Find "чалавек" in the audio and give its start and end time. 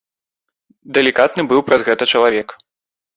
2.15-2.57